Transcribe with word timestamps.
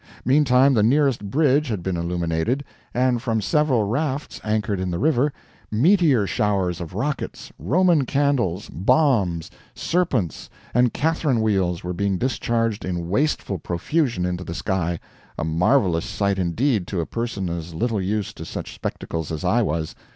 Meantime 0.25 0.73
the 0.73 0.81
nearest 0.81 1.29
bridge 1.29 1.67
had 1.67 1.83
been 1.83 1.95
illuminated, 1.95 2.63
and 2.91 3.21
from 3.21 3.39
several 3.39 3.83
rafts 3.83 4.41
anchored 4.43 4.79
in 4.79 4.89
the 4.89 4.97
river, 4.97 5.31
meteor 5.69 6.25
showers 6.25 6.81
of 6.81 6.95
rockets, 6.95 7.51
Roman 7.59 8.07
candles, 8.07 8.67
bombs, 8.69 9.51
serpents, 9.75 10.49
and 10.73 10.91
Catharine 10.91 11.39
wheels 11.39 11.83
were 11.83 11.93
being 11.93 12.17
discharged 12.17 12.83
in 12.83 13.09
wasteful 13.09 13.59
profusion 13.59 14.25
into 14.25 14.43
the 14.43 14.55
sky 14.55 14.99
a 15.37 15.43
marvelous 15.45 16.05
sight 16.05 16.39
indeed 16.39 16.87
to 16.87 16.99
a 16.99 17.05
person 17.05 17.47
as 17.47 17.75
little 17.75 18.01
used 18.01 18.37
to 18.37 18.43
such 18.43 18.73
spectacles 18.73 19.31
as 19.31 19.43
I 19.45 19.61
was. 19.61 19.93